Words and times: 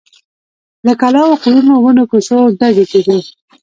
له 0.85 0.93
کلاوو، 1.01 1.41
کورونو، 1.43 1.73
ونو، 1.83 2.03
کوڅو… 2.11 2.39
ډزې 2.59 2.85
کېدې. 2.91 3.19